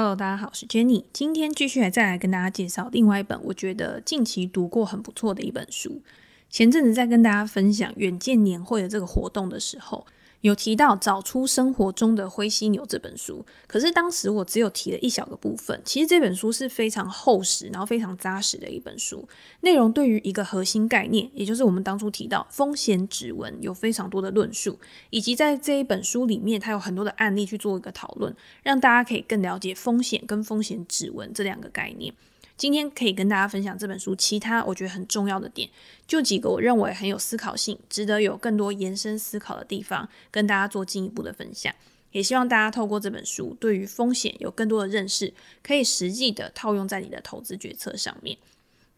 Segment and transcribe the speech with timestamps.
[0.00, 1.02] Hello，大家好，我是 Jenny。
[1.12, 6.00] 今天继续来再来跟大家介绍另外一本我觉得近期读过很不错的一本书。
[6.48, 10.06] 前阵子在跟大家分享远见年会的这个活动的时候，
[10.42, 15.80] 有提到找出生活中的灰犀牛这本书，可是当时我只有提了一小个部分。
[15.84, 19.28] 其实这本书是非常厚实，然后非常扎实的一本书。
[19.62, 24.78] 内容对于一个核心概念，也就是我们当初提到风险指纹，有非常多的论述，
[25.10, 28.32] 以及在这一本书里面，它有很多的案例去做一个讨论，
[28.62, 32.14] 让大家可以更了解风险跟风险指纹这两个概念。
[32.58, 35.70] 今天可以跟大家分享这本书，其他我觉得很重要的点，
[36.08, 41.72] 就几个我认为很有思考性，值得有更多延伸思考的地方，跟大家做进一步的分享。
[42.10, 45.32] 也希望大家透过这本书，对于风险有更多的认识，
[45.62, 48.36] 可以实际的套用在你的投资决策上面。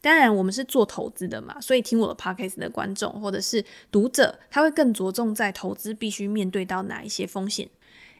[0.00, 7.68] 当然，我们是做投资的嘛，所以听我的 podcast 的观众或者是读者，他会更着重在投资必须面对到哪一些风险。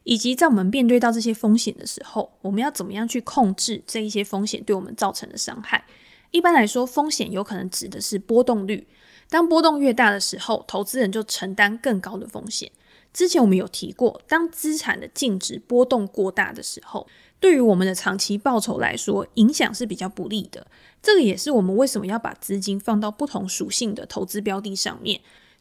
[0.05, 5.84] 以及在我们面对到这些风险的时候，我们要怎么样去控制这一些风险对我们造成的伤害？
[6.31, 8.87] 一般来说，风险有可能指的是波动率。
[9.29, 12.70] 当波动越大的时候，投资人就承担更高的风险。
[13.12, 17.07] 之前我们有提过，当资产的净值波动过大的时候，
[17.41, 20.67] 对于我们的长期报酬来说，影响是比较不利的。
[21.03, 25.20] 这个也是我们为什么要把资金放到不同属性的投资标的上面。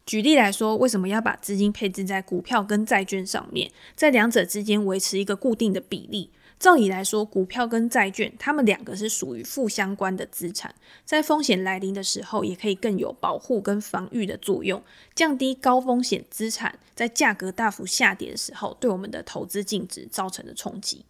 [0.09, 6.31] 举例来说，为什么要把资金配置在股票跟债券上面，在两者之间维持一个固定的比例？
[6.57, 10.73] 照理来说，股票跟债券，它们两个是属于负相关的资产，
[11.05, 14.81] 在风险来临的时候，也可以更有保护跟防御的作用，
[15.13, 21.05] 降低高风险资产在价格大幅下跌的时候对我们的投资净值造成的冲击。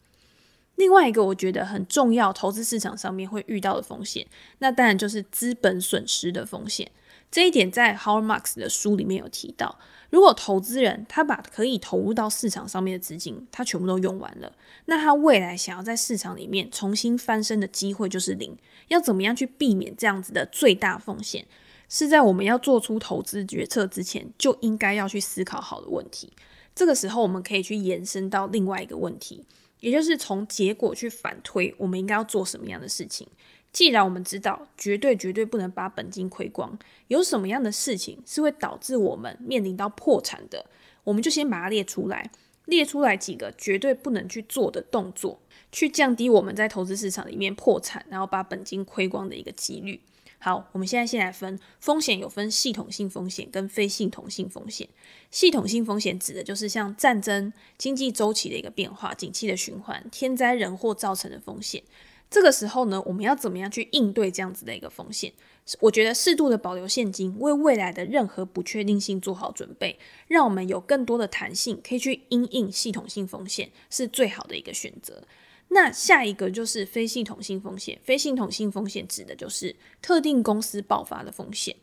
[0.76, 4.28] 另外一个我觉得很重要，投资市场上面会遇到的风险，
[4.58, 6.92] 那当然就是资本损失的风险。
[7.32, 9.78] 这一点在 Howard Marks 的书里面有提到，
[10.10, 14.52] 如果投资人他把可以投入到市场上面的资金，他全部都用完了，
[14.86, 18.58] 那他未来想要在市场里面重新翻身的机会就是零。
[18.88, 21.46] 要怎么样去避免这样子的最大风险，
[21.88, 26.34] 是在我们要做出投资决策之前就应该要去思考好的问题。
[26.74, 29.46] 这个时候我们可以去延伸到另外一个问题，
[29.82, 33.28] 也就是从结果去反推，我们应该要做什么样的事情。
[33.72, 40.66] 既然我们知道绝对绝对不能把本金亏光，有什么样的事情是会导致我们面临到破产的，
[41.04, 42.32] 我们就先把它列出来，
[42.66, 45.40] 列出来几个绝对不能去做的动作，
[45.72, 50.02] 去降低我们在投资市场里面破产，然后把本金亏光的一个几率。
[50.42, 54.88] 好，我们现在先来分风险，有分系统性风险跟非系统性风险。
[55.30, 61.84] 系统性风险指的就是像战争、经济周期的一个变化、景气的循环、天灾人祸造成的风险。
[62.30, 65.34] 这个时候呢，我们要怎么样去应对这样子的一个风险？
[65.80, 69.98] 我觉得适度的保留现金，为未来的任何不确定性做好准备，
[70.28, 75.24] 让我们有更多的弹性，可以去因应系统性风险，是最好的一个选择。
[75.70, 81.76] 那下一个就是非系统性风险，非系统性风险指的就是特定公司爆发的风险。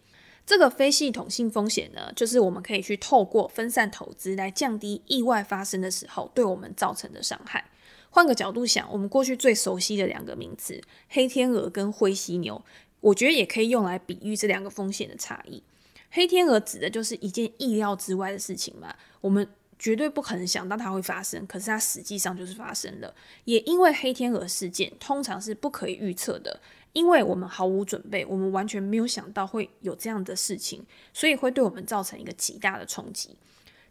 [0.44, 7.64] 这个非系统性风险呢，就是我们可以去透过分散投资来降低意外发生的时候对我们造成的伤害。
[8.10, 12.64] 换个角度想，我们过去最熟悉的两个名词“黑天鹅”跟“灰犀牛”，
[13.00, 15.62] 我觉得也可以用来比喻这两个风险的差异。
[16.10, 19.46] 黑天鹅指的就是一件意料之外的事情嘛，我们
[19.78, 23.14] 绝对不可能想到它会发生，可是它实际上就是发生了。
[23.44, 26.58] 也因为黑天鹅事件通常是不可以预测的，
[26.94, 33.36] 因为我们毫无准备，我们完全没有想到会有这样的事情，所以会对我们造成一个极大的冲击。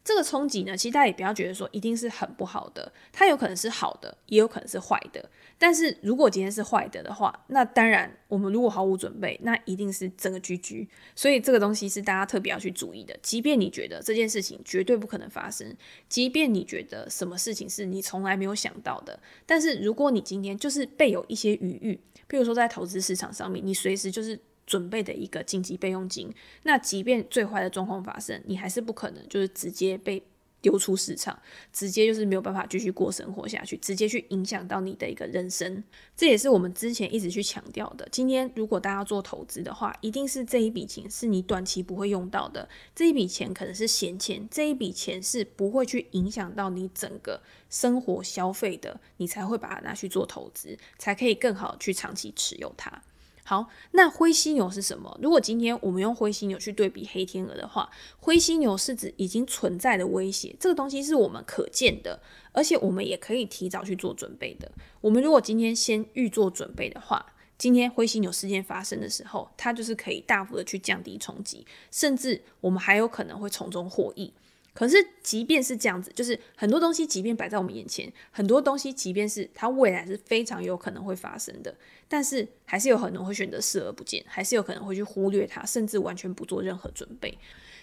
[0.06, 5.28] 这个冲击呢，其实大家也不要觉得说一定是很不好的，它有可能是好的，也有可能是坏的。
[5.58, 10.88] 但是如果今天是坏的的话，那当然我们如果毫无准备，那一定是整个 GG。
[11.16, 13.18] 所以这个东西是大家特别要去注意的。
[13.24, 15.76] 即便你觉得这件事情绝对不可能发生，
[16.08, 22.00] 即便你觉得什么事情是你从来没有想到的，但是如果你今天就是备有一些余裕，
[22.30, 24.40] 譬如说在投资市场上面，你随时就是。
[24.66, 26.34] 准备的一个紧急备用金，
[26.64, 30.24] 那即便最坏的状况发生，你还是不可能就是直接被
[30.62, 31.40] 丢出市场，
[31.72, 35.84] 直接就是没有办法继续过生活下去，直接去影响到你的一个人生。
[36.18, 38.08] 这也是我们之前一直去强调的。
[38.12, 47.40] 今天如果大家做投资的话，一定是这一笔钱是你短期不会用到的，这一笔钱可能是闲钱，这一笔钱是不会去影响到你整个
[47.70, 53.04] 生活消费的，你才会把它拿去做投资，才可以更好去长期持有它。
[53.48, 55.16] 好，那灰犀牛是什么？
[55.22, 57.88] 如果今天我们用灰犀牛去对比黑天鹅的话，
[58.18, 62.20] 灰犀牛是指已经存在的威胁，这个东西是我们可见的，
[62.52, 64.72] 而且我们也可以提早去做准备的。
[65.00, 67.24] 我们如果今天先预做准备的话，
[67.56, 74.34] 今天灰犀牛事件发生的时候，它就是可以大幅的去降低冲击，甚至我们还有可能会从中获益。
[74.76, 81.74] 可是即便是这样子，就是很多东西即便摆在我们眼前，很多东西即便是它未来是非常有可能会发生的，
[82.10, 87.36] 但是还是有很多人会选择视而不见，还是有可能会去忽略它，甚至完全不做任何准备。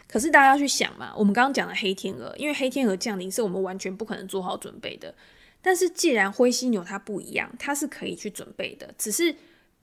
[0.06, 5.14] 可是大家要去想嘛，我们刚刚讲的黑天鹅，因为黑天鹅降临是我们完全不可能做好准备的。
[5.62, 9.34] 但是既然灰犀牛它不一样，它是可以去准备的，只是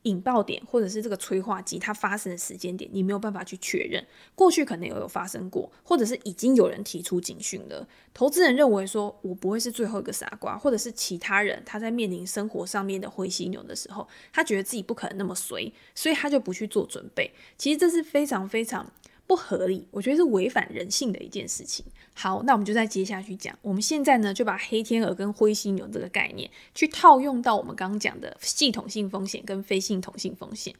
[0.04, 4.06] 引爆点或者是这个催化剂它发生的时间点，你没有办法去确认。
[4.36, 7.88] 过去可能有有发生过，或者是已经有人提出警讯了。
[8.14, 17.32] 投资人认为说，我不会是最后一个傻瓜，或者是其他人他在面临生活上面的灰犀牛的时候，他觉得自己不可能那么随，所以他就不去做准备。
[17.58, 18.92] 其实这是非常非常。
[19.30, 21.86] 不合理，我觉得是违反人性的一件事情。
[22.16, 23.56] 好，那我们就再接下去讲。
[23.62, 30.74] 我们现在呢，就把黑天鹅跟灰犀牛这个概念去套用到我们刚刚讲的系统性风险跟非系统性风险。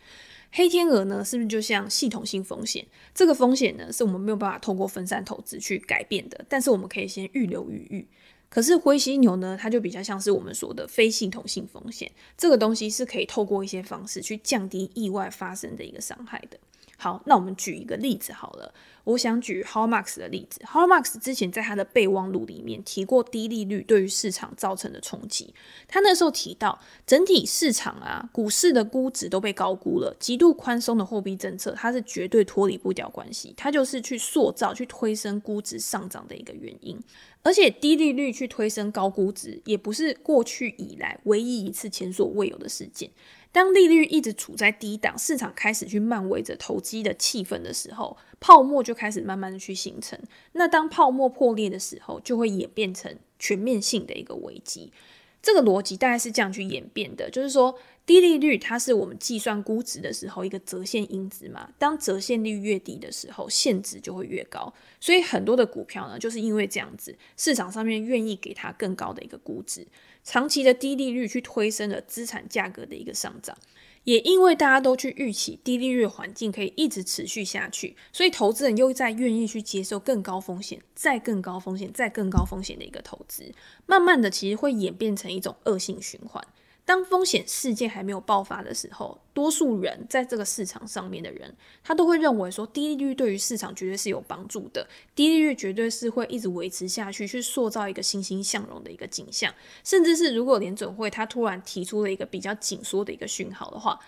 [0.52, 2.84] 黑天鹅呢，是不是就像系统性风险？
[3.14, 8.08] 这个风险呢，是我们没有办法透过分散投资去改变的，但是我们可以先预留余裕。
[8.50, 16.58] 可是灰犀牛呢，它就比较像是我们说的非系统性风险，这个东西是可以透过一些方式去降低意外发生的一个伤害的。
[17.02, 18.74] 好，那我们举一个例子好了。
[19.06, 20.60] 我想举 h a l m a r k s 的例子。
[20.66, 25.54] h a l m a r k s 之前在他的备忘录里面提过低利率对于市场造成的冲击。
[25.88, 30.14] 他那时候提到，整体市场啊，股市的估值都被高估了。
[30.20, 33.54] 极度宽松的货币政策，它是绝对脱离不掉关系。
[33.56, 37.00] 它就是去塑造、去推升估值上涨的一个原因。
[37.42, 43.10] 而且低利率去推升高估值，也不是过去以来唯一一次前所未有的事件。
[43.52, 50.20] 当利率一直处在低档，市场开始去漫围着投机的气氛的时候，泡沫就开始慢慢的去形成。
[50.52, 54.94] 那当泡沫破裂的时候，就会演变成全面性的一个危机。
[55.42, 57.74] 这个逻辑大概是这样去演变的，就是说
[58.06, 61.70] 低利率它是我们计算估值的时候一个折现因子嘛。
[61.78, 64.74] 当折现率越低的时候，现值就会越高。
[65.00, 69.88] 所以很多的股票呢，就是因为这样子，市场上面愿意给它更高的一个估值。
[70.24, 73.58] 长期的低利率去推升了资产价格的一个上涨，
[74.04, 83.54] 也因为大家都去预期低利率环境可以一直持续下去，所以投资人又在愿意去接受更高风险、再更高风险、再更高风险的一个投资，
[83.86, 86.44] 慢慢的其实会演变成一种恶性循环。
[86.90, 99.54] 当风险事件还没有爆发的时候，多数人在这个市场上面的人，他都会认为说，低利率对于市场绝对是有帮助的，低利率绝对是会一直维持下去，去塑造一个欣欣向荣的一个景象。
[99.84, 104.00] 甚至是如果联准会他突然提出了一个比较紧缩的一个讯号的话，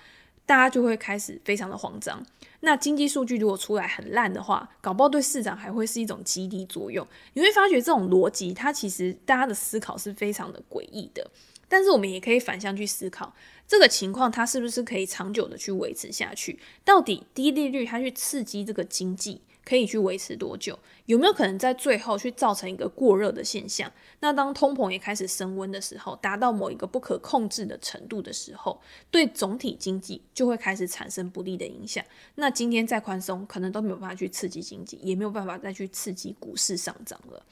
[0.48, 2.25] 大家就会开始非常的慌张。
[2.62, 7.06] 那经济数据如果出来很烂的话，搞不好对市场还会是一种激励作用。
[7.33, 11.30] 你会发觉这种逻辑，它其实大家的思考是非常的诡异的。
[11.71, 13.33] 但是我们也可以反向去思考，
[13.65, 16.59] 这个情况它是不是可以长久的去维持下去？
[16.83, 20.77] 到底低利率它去刺激这个经济可以去维持多久？
[21.06, 23.89] 有没有可能在最后去造成一个过热的现象？
[24.19, 32.03] 那当通膨也开始升温的时候，达到某一个不可控制的程度的时候，对总体经济就会开始产生不利的影响。
[32.35, 37.45] 那今天再宽松，可能都没有办法去刺激经济，也没有办法再去刺激股市上涨了。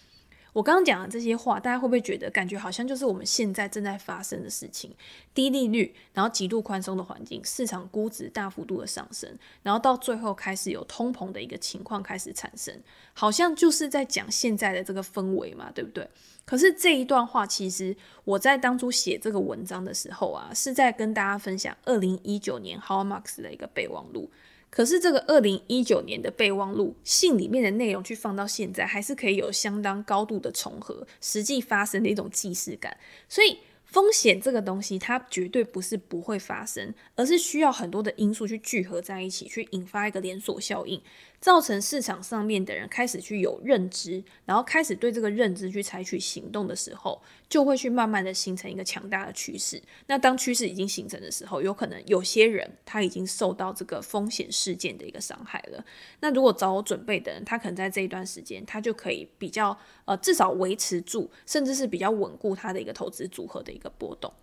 [0.54, 4.92] 我刚刚讲的这些话，大家会不会觉得感觉好像就是我们现在正在发生的事情？
[5.34, 9.30] 低利率，然后极度宽松的环境，市场估值大幅度的上升，
[9.64, 12.74] 然后到最后开始有通膨的一个情况开始产生，
[13.14, 16.10] 好像就是在讲现在的这个氛围嘛，对不对？
[16.46, 24.32] 可是这一段话，其实我在当初写这个文章的时候啊，是在跟大家分享二零一九年 How Marks 的一个备忘录。
[24.70, 32.98] 可是这个二零一九年的备忘录信里面的内容，去放到现在，还是可以有相当高度的重合，实际发生的一种既视感，
[33.28, 33.58] 所以。
[33.92, 41.02] 风险这个东西，它绝对不是不会发生，而是需要很多的因素去聚合在一起，去引发一个连锁效应，
[41.40, 49.82] 造成市场上面的人开始去有认知，然后开始对这个认知去采取行动的时候，就会去慢慢的形成一个强大的趋势。
[50.08, 55.84] 那当趋势已经形成的时候，有可能有些人他已经受到这个风险事件的一个伤害了。
[56.20, 64.34] 那如果早有准备的人，他可能在这一段时间，他就可以比较呃，至少维持住，甚至是比较稳固他的一个投资组合的一个波动。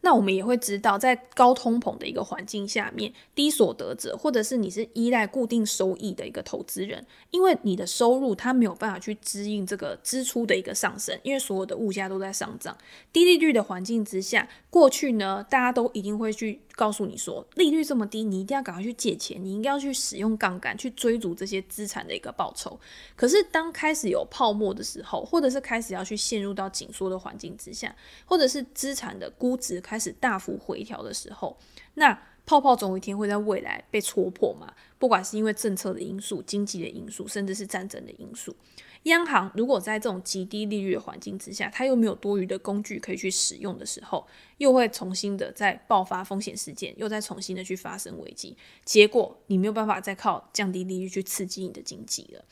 [0.00, 12.76] 那我们也会知道，在高通膨的一个环境下面，低所得者或者是你是依赖固定收益的一个投资人，因为你的收入它没有办法去支应这个支出的一个上升，因为所有的物价都在上涨。
[13.12, 22.78] 低利率的环境之下，过去呢，大家都一定会去告诉你说，利率这么低，你一定要赶快去借钱，你应该要去使用杠杆去追逐这些资产的一个报酬。
[23.16, 27.92] 可是当开始有泡沫的时候，或者是开始要去陷入到紧缩的环境之下，
[28.24, 29.80] 或者是资产的估值。
[29.80, 31.56] 开始大幅回调的时候，
[31.94, 32.16] 那
[32.48, 38.56] 泡泡总有一天会在未来被戳破嘛，不管是因为政策的因素、经济的因素，甚至是战争的因素。
[39.02, 44.26] 央行如果在这种极低利率的环境之下，它又没有多余的工具可以去使用的时候，
[44.56, 52.42] 又会重新的再爆发风险事件，又再重新的去发生危机，结果你没有办法再靠降低利率去刺激你的经济了。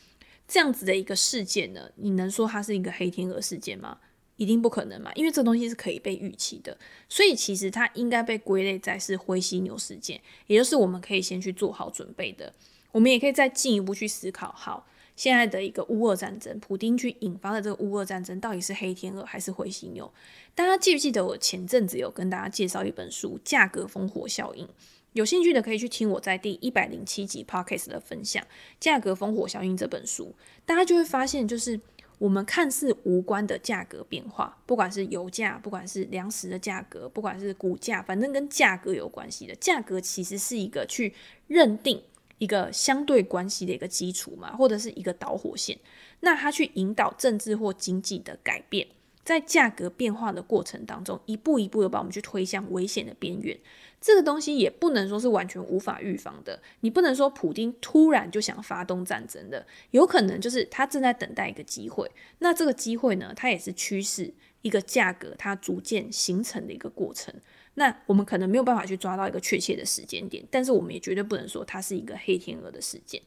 [0.46, 3.96] 这样子的一个事件呢，你能说它是一个黑天鹅事件吗？
[4.36, 6.76] 一定不可能嘛，因为这东西是可以被预期的，
[7.08, 12.52] 所以其实它应该被归类在是灰犀牛事件，也就是我们可以先去做好准备的。
[12.92, 14.86] 我们也可以再进一步去思考，好。
[15.16, 20.12] 现在的一个乌俄战争，普丁去引发的这个乌俄战争，到底是黑天鹅还是灰犀牛？
[20.54, 24.66] 大家记不记得我前阵子有跟大家介绍一本书《价格烽火效应》？
[25.14, 28.44] 有兴趣的可以去听我在第一百零七集 Podcast 的分享，
[28.78, 30.34] 《价格烽火效应》这本书，
[30.66, 31.80] 大家就会发现，就是
[32.18, 41.14] 我们看似无关的价格变化，不管是油价，不管是粮食的价格，不管是股价，反正跟价格有关系的价格，其实是一个去
[41.46, 42.02] 认定。
[42.38, 45.78] 一个相对关系的一个基础嘛，或者是一个导火线，
[46.20, 48.86] 那它去引导政治或经济的改变，
[49.26, 53.58] 在价格变化的过程当中，一步一步的把我们去推向危险的边缘。
[54.00, 62.08] 这个东西也不能说是完全无法预防的，你不能说普丁突然就想发动战争的，有可能就是他正在等待一个机会。
[62.38, 67.34] 那这个机会呢，它也是趋势，一个价格它逐渐形成的一个过程。
[67.74, 73.20] 那我们可能没有办法去抓到一个确切的时间点，但是我们也绝对不能说它是一个黑天鹅的事件。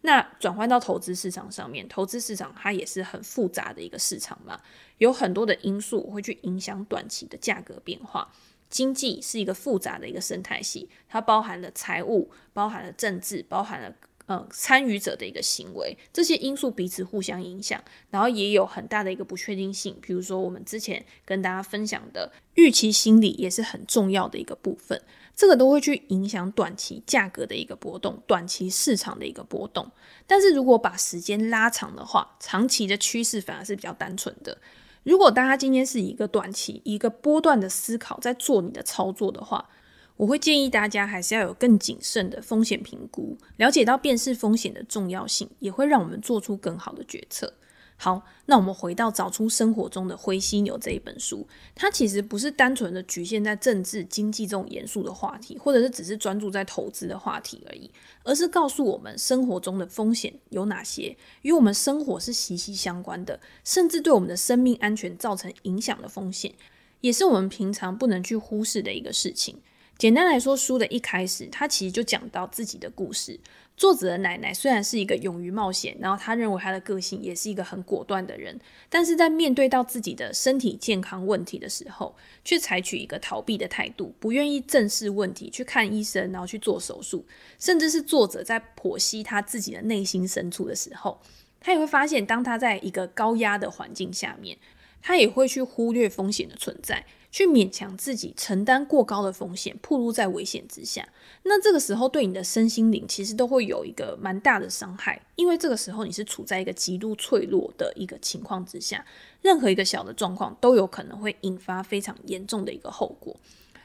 [0.00, 4.60] 那转换到投资市场上面，投资市场它也是很复杂的一个市场嘛，
[4.98, 8.32] 有很多的因素会去影响短期的价格变化。
[8.70, 13.94] 经济是一个复杂的一个生态系，它包含了财务，包含了政治，包含了。
[14.26, 19.96] 呃，参与者的一个行为，这些因素彼此互相影响，然后也有很大的一个不确定性。
[20.02, 25.00] 比如说，我们之前跟大家分享的预期心理也是很重要的一个部分，
[25.38, 29.88] 这个都会去影响短期价格的一个波动，短期市场的一个波动。
[30.26, 34.58] 但是如果把时间拉长的话，长期的趋势反而是比较单纯的。
[35.04, 39.70] 如果大家今天是一个短期、一个波段的思考在做你的操作的话，
[40.16, 47.54] 我会建议大家还是要有更谨慎的风险评估，了解到辨识风险的重要性，也会让我们做出更好的决策。
[48.00, 57.90] 好，那我们回到找出生活中的灰犀牛这一本书，它其实不是单纯的局限在政治经济这种严肃的话题，或者是只是专注在投资的话题而已，
[58.22, 66.54] 而是告诉我们生活中的风险有哪些，与我们生活是息息相关的，甚至对我们的生命安全造成影响的风险，
[67.00, 69.56] 也是我们平常不能去忽视的一个事情。
[69.98, 73.40] 简单来说，书的一开始，他其实就讲到自己的故事。
[73.78, 78.58] 作者的奶奶虽然是一个勇于冒险，然后他认为他的个性也是一个很果断的人，
[78.88, 87.24] 但是在面对到自己的身体健康问题的时候，却采取一个逃避的态度，不愿意正视问题，去看医生，然后去做手术，
[87.60, 91.20] 甚至是作者在剖析他自己的内心深处的时候，
[91.60, 94.58] 他也会发现，当他在一个高压的环境下面，
[95.00, 97.06] 他也会去忽略风险的存在。
[97.30, 101.08] 去勉强自己承担过高的风险，暴露在危险之下，
[101.42, 109.04] 那这个时候对你的身心灵其实都会有一个蛮大的伤害，因为这个时候你是处在一个极度脆弱的一个情况之下，
[109.42, 113.36] 任何一个小的状况都有可能会引发非常严重的一个后果。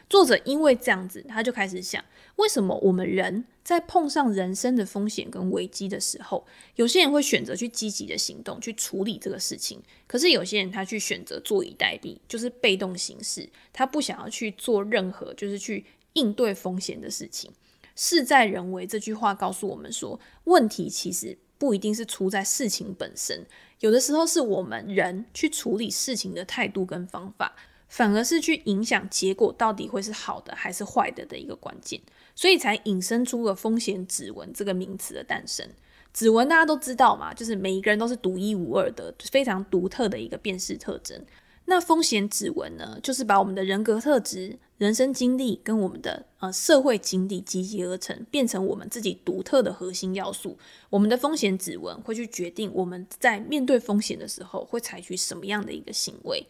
[0.10, 2.04] 作者因为这样子，他就开始想，
[2.36, 6.46] 为什么我们人在碰上人生的风险跟危机的时候，
[6.76, 17.52] 有些人会选择去积极的行动去处理这个事情，可是有些人他去选择坐以待毙，就是被动行事，他不想要去做任何就是去应对风险的事情。
[17.96, 23.46] 事在人为这句话告诉我们说，问题其实不一定是出在事情本身，
[23.80, 27.56] 有的时候是我们人去处理事情的态度跟方法。
[27.88, 32.02] 反而是去影响结果到底会是好的还是坏的的一个关键，
[32.36, 35.68] 所以才引申出了风险指纹这个名词的诞生。
[36.14, 41.20] 指纹大家都知道嘛，就是每一个人都是独一无二的、非常独特的一个辨识特征。
[41.66, 50.58] 那风险指纹呢，就是把我们的人格特质、人生经历跟我们的呃社会经历集结而成，变成我们自己独特的核心要素。
[50.90, 56.46] 我们的风险指纹会去决定我们在面对风险的时候会采取什么样的一个行为。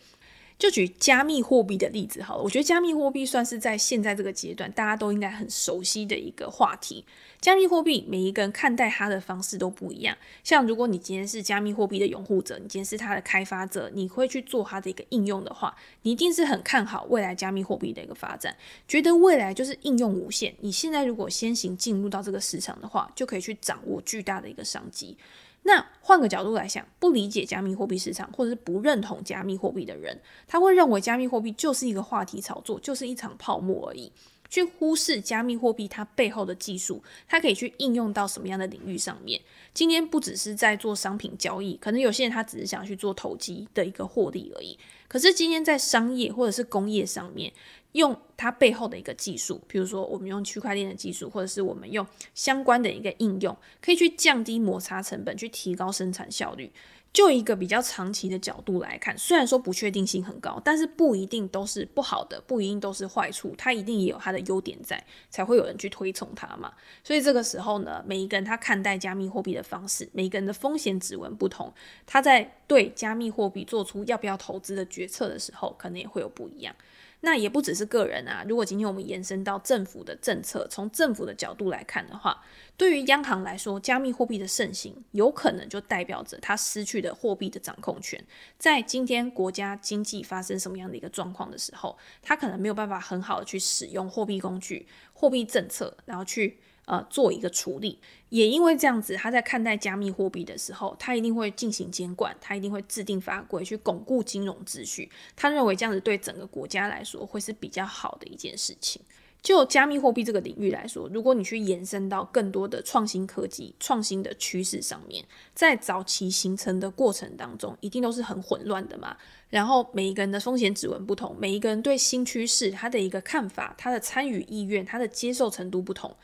[0.57, 7.03] 就举加密货币的例子好了，我觉得加密货币算是在现在这个阶段大家都应该很熟悉的一个话题。
[7.41, 10.15] 加密货币每一个人看待它的方式都不一样。
[10.45, 18.55] 像如果你今天是加密货币的拥护者，你今天是它的开发者，你会去做它的一个应用的话，你一定是很看好未来加密货币的一个发展，
[18.88, 20.55] 觉得未来就是应用无限。
[20.62, 25.17] 你现在如果先行进入到这个市场的话，就可以去掌握巨大的一个商机。
[25.63, 34.12] 那换个角度来想，不理解加密货币市场，或者是不认同加密货币的人，他会认为加密货币就是一个话题炒作，就是一场泡沫而已。
[34.50, 39.41] 去忽视加密货币它背后的技术，它可以去应用到什么样的领域上面。
[39.74, 44.77] 今天不只是在做商品交易，可能有些人他只是想去做投机的一个获利而已。
[45.08, 47.51] 可是今天在商业或者是工业上面，
[47.94, 56.72] 用它背后的一个技术，比如说我们用区块链的技术，或者是我们用相关的一个应用，可以去降低摩擦成本，去提高生产效率。
[57.14, 66.74] 就一个比较长期的角度来看，虽然说不确定性很高，但是不一定都是不好的，不一定都是坏处，它一定也有它的优点在，才会有人去推崇它嘛。
[67.04, 71.72] 所以这个时候呢，每一个人他看待加密货币的方式，每一个人的风险指纹不同，
[72.08, 76.76] 他在对加密货币做出要不要投资的决策的时候，可能也会有不一样。
[77.25, 82.44] 那也不只是个人啊，如果今天我们延伸到政府的政策，从政府的角度来看的话，
[82.75, 88.22] 对于央行来说，加密货币的盛行，有可能就代表着它失去的货币的掌控权。
[88.58, 96.60] 在今天国家经济发生什么样的一个状况的时候，它可能没有办法很好的去使用货币工具、货币政策，然后去。
[96.86, 97.98] 呃，做一个处理，
[98.28, 105.10] 也因为这样子，他在看待加密货币的时候，他一定会进行监管，他一定会制定法规去巩固金融秩序。
[105.36, 109.02] 他认为这样子对整个国家来说会是比较好的一件事情。
[109.42, 119.18] 就加密货币这个领域来说，如果你去延伸到更多的创新科技、创新的趋势上面，在早期形成的过程当中，一定都是很混乱的嘛。
[119.50, 126.16] 然后每一个人的风险指纹不同，每一个人对新趋势他的一个看法、他的参与意愿、他的接受程度不同。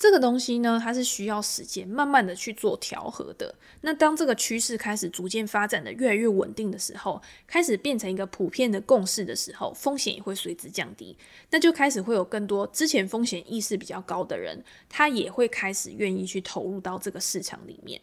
[0.00, 3.54] 这个东西呢，它是需要时间慢慢的去做调和的。
[3.82, 11.14] 那当这个趋势开始逐渐发展的越来越稳定的时候，开始变成一个普遍的共识的时候，风险也会随之降低。
[11.50, 18.00] 那就开始会有更多之前风险意识比较高的人，他也会开始愿意去投入到这个市场里面。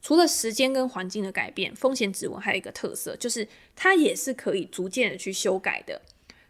[0.00, 6.02] 除了时间跟环境的改变，风险指纹还有一个特色，就是它也是可以逐渐的去修改的。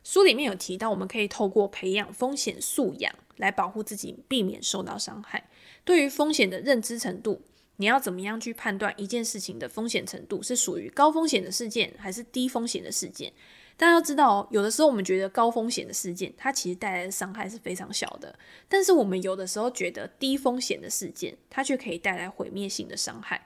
[0.04, 5.49] 书里面有提到，我们可以透过培养风险素养来保护自己，避免受到伤害。
[5.85, 7.42] 对于风险的认知程度，
[7.76, 13.33] 你要怎么样去判断一件事情的风险程度是属于高风险的事件还是低风险的事件？
[13.76, 23.44] 大家要知道哦，有的时候我们觉得高风险的事件，它其实带来的伤害是非常小的，但是我们有的时候觉得低风险的事件，它却可以带来毁灭性的伤害。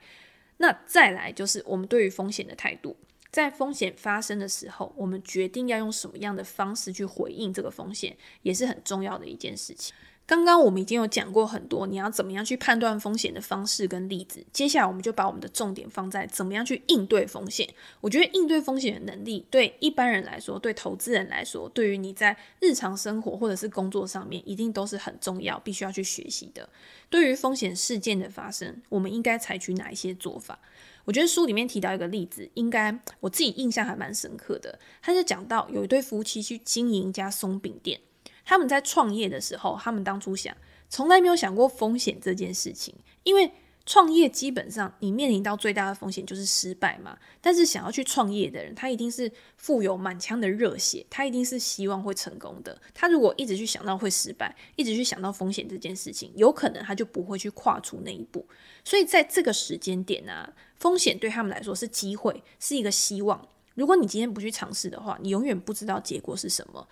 [0.57, 2.97] 那再来就是我们对于风险的态度。
[3.31, 9.93] 在风险发生的时候，我们决定要用什么样的方式去回应这个风险，也是很重要的一件事情。
[10.25, 14.45] 刚刚我们已经有讲过很多，你要怎么样去判断风险的方式跟例子。
[14.51, 17.65] 接下来我们就把我们的重点放在怎么样去应对风险。
[18.01, 26.67] 我觉得应对风险的能力，对一般人来说，对投资人来说，对于你在日常生活或者是工作上面，一定都是很重要，必须要去学习的。
[27.09, 30.59] 对于风险事件的发生，我们应该采取哪一些做法？
[31.07, 34.77] 我觉得书里面提到一个例子，应该我自己印象还蛮深刻的。
[35.01, 38.01] 他就讲到有一对夫妻去经营一家松饼店，
[38.43, 40.53] 他们在创业的时候，他们当初想，
[40.89, 42.93] 从来没有想过风险这件事情，
[43.23, 43.49] 因为。
[43.89, 47.17] 创业基本上，你面临到最大的风险就是失败嘛。
[47.39, 52.77] 但是想要去创业的人，他一定是富有满腔的热血，他一定是希望会成功的。
[52.93, 58.45] 他如果一直去想到会失败，一直去想到风险这件事情，有可能他就不会去跨出那一步。
[58.83, 63.47] 所以在这个时间点呢、风险对他们来说是机会，是一个希望。
[63.75, 66.87] 如果你今天不去尝试的话，你永远不知道结果是什么。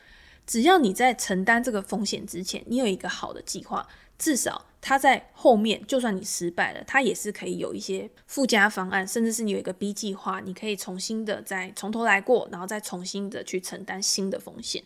[0.45, 3.87] 只要你在承担这个风险之前，你有一个好的计划。
[4.17, 14.81] 至少他在后面，就算你失败了，他也是可以有一些附加方案，甚至是你有一个 B 计划，你可以重新的再从头来过，然后再重新的去承担新的风险。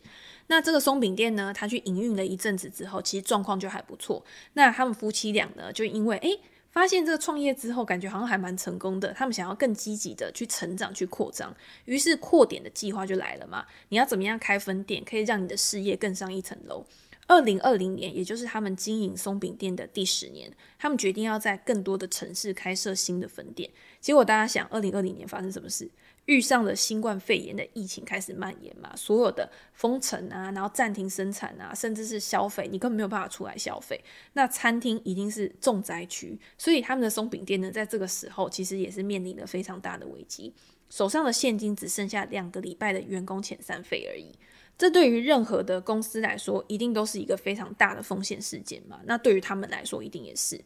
[0.48, 4.26] 那这个松饼店呢，他去营运了一阵子之后，其实状况就还不错。
[4.54, 6.40] 那他们夫妻俩呢，就因为诶
[6.72, 11.56] 发现这个创业之后，感觉好像还蛮成功的，他们想要更积极的去成长、去扩张，
[11.86, 13.66] 于是扩点的计划就来了嘛。
[13.90, 16.86] 你要怎么样开分店，可以让你的事业更上一层楼？
[17.28, 23.70] 二零二零年，也就是他们经营松饼店的第十年，他们决定要在更多的城市开设新的分店。
[24.02, 25.88] 结果大家想，二零二零年发生什么事？
[26.30, 34.00] 遇上了新冠肺炎的疫情开始蔓延嘛，所有的封城啊，然后暂停生产啊，甚至是消费，你根本没有办法出来消费。
[34.34, 40.54] 那餐厅一定是重灾区，所以他们的松饼店呢，在这个时候其实也是面临了非常大的危机，
[40.92, 44.32] 手上的现金只剩下两个礼拜的员工遣散费而已。
[44.78, 49.02] 这对于任何的公司来说，一定都是一个非常大的风险事件嘛。
[49.06, 50.62] 那对于他们来说，一定也是。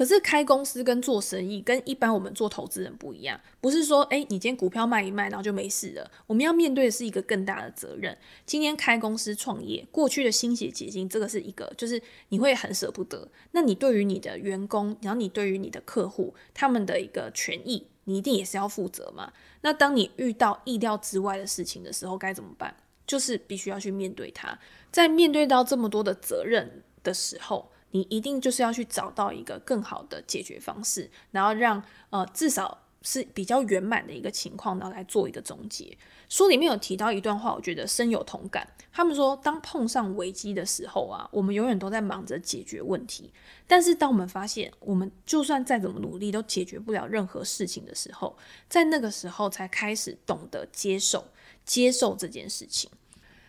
[0.00, 6.10] 可是开公司跟做生意跟一般我们做投资人不一样，不是说，诶，你今天股票卖一卖，然后就没事了。
[6.26, 8.16] 我们要面对的是一个更大的责任。
[8.46, 13.28] 今天开公司创业，过去的心血结晶，这个是一个，就是你会很舍不得。
[13.50, 19.30] 那你对于你的员工，然后你对于你的客户，他们的一个权益，你一定也是要负责嘛。
[19.60, 22.74] 那当你遇到意料之外的事情的时候，该怎么办？
[23.06, 24.58] 就是必须要去面对它。
[24.90, 35.96] 在面对到这么多的责任的时候，你一定就是要去找到一个更好的解决方式，然后让呃至少是比较圆满的一个情况，然后来做一个总结。
[36.28, 38.68] 书里面有提到一段话，我觉得深有同感。
[38.92, 43.32] 他们说，当碰上危机的时候啊，我们永远都在忙着解决问题，
[43.66, 48.36] 但是当我们发现我们就算再怎么努力都解决不了任何事情的时候，
[48.68, 51.24] 在那个时候才开始懂得接受，
[51.64, 52.88] 接受这件事情。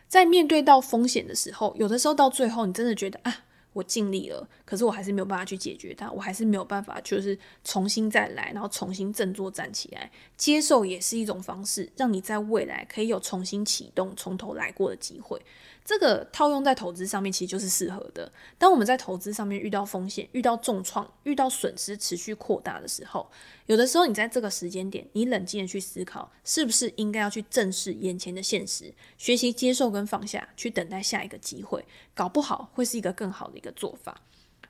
[0.08, 3.44] 在面对到风险的时候，有的时候到最后，你真的觉得啊。
[3.74, 10.12] 我尽力了，可是我还是没有办法去解决它，我还是没有办法，就是重新再来，然后重新振作站起来。
[10.36, 15.42] 接受也是一种方式，让你在未来可以有重新启动、从头来过的机会。
[15.84, 18.32] 这个套用在投资上面，其实就是适合的。
[18.60, 23.28] 当我们在投资上面遇到风险、遇到重创、遇到损失持续扩大的时候，
[23.66, 34.20] 有的时候你在这个时间点，你冷静的去思考，是不是应该要去正视眼前的现实，学习接受跟放下，去等待下一个机会，搞不好会是一个更好的一个做法。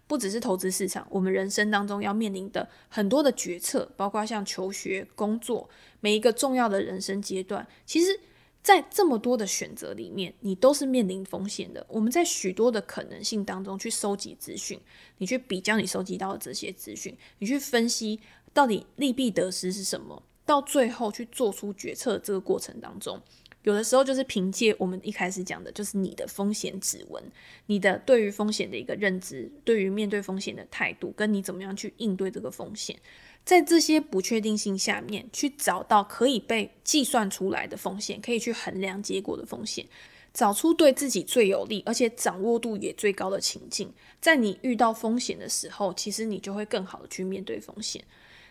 [0.07, 5.69] 不只是投资市场，我们人生当中要面临的很多的决策，包括像求学、工作，
[6.01, 8.19] 每一个重要的人生阶段，其实。
[8.63, 11.83] 在这么多的选择里面，你都是面临风险的。
[11.89, 14.79] 我们在许多的可能性当中去收集资讯，
[15.17, 18.19] 你去比较你收集到的这些资讯，你去分析
[18.53, 23.19] 到底利弊得失是什么，到最后去做出决策这个过程当中，
[23.63, 27.23] 有的时候就是凭借我们一开始讲的，就是你的风险指纹，
[27.67, 32.95] 你的对于风险的一个认知，对于面对风险的态度，跟你怎么样去应对这个风险。
[33.43, 39.85] 在这些不确定性下面，去找到可以被计算出来的风险，可以去衡量结果的风险，
[40.33, 43.91] 找出对自己最有利，而且掌握度也最高的情境。
[44.19, 48.03] 在你遇到风险的时候，其实你就会更好的去面对风险。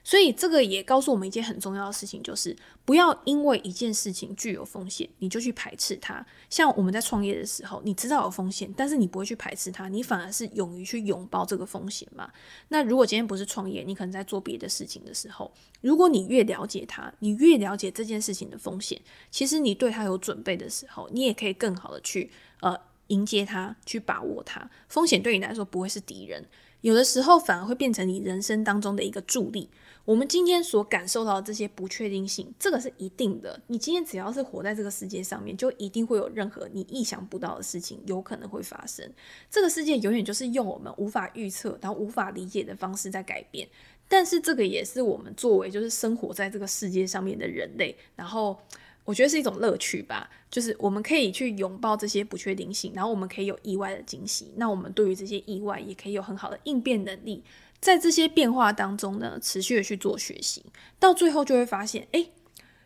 [0.02, 6.24] 所以这个也告诉我们一件很重要的事情，就是不要因为一件事情具有风险，你就去排斥它。
[6.48, 12.30] 像我们在创业的时候，你知道有风险，但是你不会去排斥它，你反而是勇于去拥抱这个风险嘛。
[12.68, 22.76] 那如果今天不是创业，你可能在做别的事情的时候，如果你越了解它，你越了解这件事情的风险，其实你对它有准备的时候，你也可以更好的去呃
[23.10, 24.68] 迎接它，去把握它。
[24.88, 26.44] 风险对你来说不会是敌人，
[26.80, 29.70] 有的时候反而会变成你人生当中的一个助力。
[30.06, 33.60] 我们今天所感受到的这些不确定性，这个是一定的。
[33.68, 39.08] 你今天只要是活在这个世界上面，就一定会有任何你意想不到的事情有可能会发生。
[39.50, 43.68] 这个世界永远就是用我们无法预测，然后无法理解的方式在改变。
[44.08, 48.58] 但是这个也是我们作为就是生活在这个世界上面的人类，然后
[49.04, 50.30] 我觉得是一种乐趣吧。
[50.50, 54.52] 就是我们可以去拥抱这些不确定性，然后我们可以有意外的惊喜。
[54.56, 57.44] 那我们对于这些意外也可以有很好的应变能力。
[57.78, 60.66] 在这些变化当中呢，持续的去做学习，
[60.98, 62.30] 到最后就会发现，诶，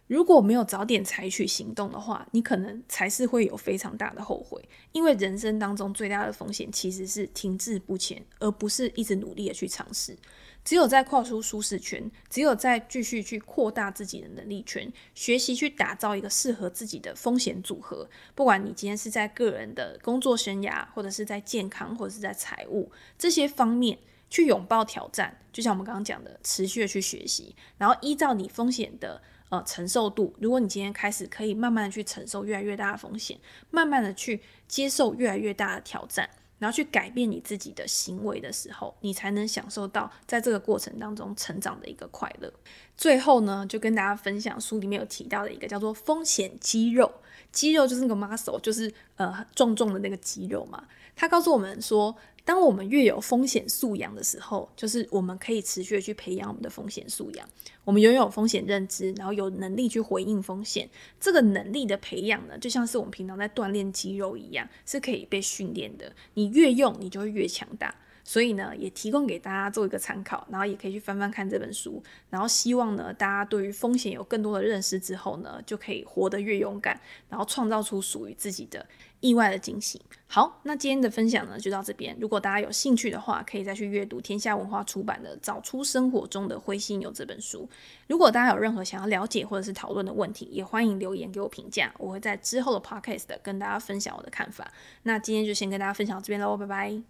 [0.07, 4.62] 如果没有早点采取行动的话，你可能才是会有非常大的后悔。
[4.92, 10.16] 因为人生当中最大的风险其实是停滞不前，而不是一直努力的去尝试。
[10.64, 18.09] 只有在跨出舒适圈，只有在继续去扩大自己的能力圈，学习去打造一个适合自己的风险组合。
[18.35, 23.98] 不管你今天是在个人的工作生涯，或者是在健康，或者是在财务这些方面。
[24.31, 33.38] 去拥抱挑战，就像我们刚刚讲的，持续的去学习，然后依照你风险的呃承受度，如果你今天开始可以慢慢的去承受越来越大的风险，
[33.70, 42.52] 慢慢的去接受越来越大的挑战，然后去改变你自己的行为的时候，你才能享受到在这个过程当中成长的一个快乐。
[42.96, 47.10] 最后呢，就跟大家分享书里面有提到的一个叫做风险肌肉，
[47.50, 50.82] 肌肉就是那个 muscle，就是呃重重的那个肌肉嘛。
[51.16, 52.14] 他告诉我们说，
[52.44, 57.48] 当我们越有风险素养的时候，就是我们可以持续的去培养我们的风险素养。
[57.85, 60.88] 我们拥有风险认知，然后有能力去回应风险。
[61.18, 66.12] 这个能力的培养呢，就像是我们平常在锻炼肌肉一样，是可以被训练的。
[66.35, 67.94] 你越用，你就会越强大。
[68.26, 72.02] 所以呢，也提供给大家做一个参考，然后也可以去翻翻看这本书。
[72.30, 78.87] 然后希望呢，大家对于风险有更多的认识之后呢，就可以活得越勇敢，然后创造出属于自己的。
[79.24, 79.98] 意外的惊喜。
[80.26, 82.14] 好，那今天的分享呢，就到这边。
[82.20, 87.66] 如果大家有兴趣的话，可以再去阅读天下文化出版的《找出生活中的灰犀牛》这本书。
[88.06, 94.70] 如果大家有任何想要了解或者是讨论的问题，也欢迎留言给我评价，我会在之后的 podcast 跟大家分享我的看法。
[95.04, 97.02] 那今天就先跟大家分享到这边喽，拜拜。